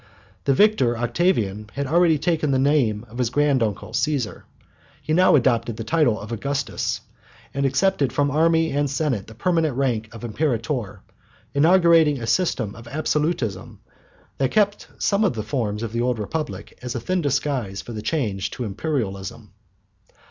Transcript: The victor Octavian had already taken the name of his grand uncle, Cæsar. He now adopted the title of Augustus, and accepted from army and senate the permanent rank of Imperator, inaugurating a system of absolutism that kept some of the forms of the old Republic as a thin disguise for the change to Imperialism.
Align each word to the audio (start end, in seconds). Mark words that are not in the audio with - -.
The 0.45 0.55
victor 0.55 0.97
Octavian 0.97 1.69
had 1.73 1.85
already 1.85 2.17
taken 2.17 2.49
the 2.49 2.57
name 2.57 3.05
of 3.07 3.19
his 3.19 3.29
grand 3.29 3.61
uncle, 3.61 3.89
Cæsar. 3.91 4.45
He 4.99 5.13
now 5.13 5.35
adopted 5.35 5.77
the 5.77 5.83
title 5.83 6.19
of 6.19 6.31
Augustus, 6.31 7.01
and 7.53 7.67
accepted 7.67 8.11
from 8.11 8.31
army 8.31 8.71
and 8.71 8.89
senate 8.89 9.27
the 9.27 9.35
permanent 9.35 9.77
rank 9.77 10.09
of 10.11 10.23
Imperator, 10.23 11.03
inaugurating 11.53 12.19
a 12.19 12.25
system 12.25 12.73
of 12.75 12.87
absolutism 12.87 13.79
that 14.39 14.49
kept 14.49 14.87
some 14.97 15.23
of 15.23 15.33
the 15.33 15.43
forms 15.43 15.83
of 15.83 15.91
the 15.93 16.01
old 16.01 16.17
Republic 16.17 16.79
as 16.81 16.95
a 16.95 16.99
thin 16.99 17.21
disguise 17.21 17.83
for 17.83 17.93
the 17.93 18.01
change 18.01 18.49
to 18.49 18.63
Imperialism. 18.63 19.51